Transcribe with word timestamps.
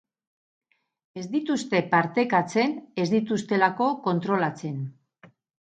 Ez 1.23 1.25
dituzte 1.35 1.81
partekatzen 1.93 2.75
ez 3.05 3.07
dituztelako 3.15 3.93
kontrolatzen. 4.11 4.85